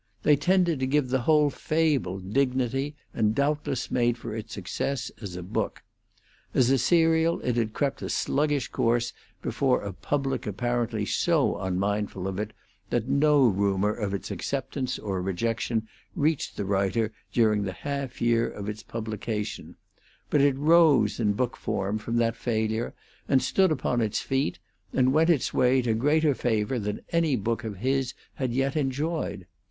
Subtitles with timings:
[0.23, 5.35] They tended to give the whole fable dignity and doubtless made for its success as
[5.35, 5.83] a book.
[6.55, 12.27] As a serial it had crept a sluggish course before a public apparently so unmindful
[12.27, 12.51] of it
[12.89, 18.49] that no rumor of its acceptance or rejection reached the writer during the half year
[18.49, 19.75] of its publication;
[20.31, 22.95] but it rose in book form from that failure
[23.29, 24.57] and stood upon its feet
[24.93, 29.45] and went its way to greater favor than any book of his had yet enjoyed.